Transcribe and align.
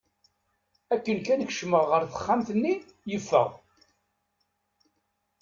Akken 0.93 1.17
kan 1.25 1.47
kecmeɣ 1.49 1.83
ɣer 1.91 2.03
texxamt-nni, 2.05 2.75
yeffeɣ. 3.11 3.49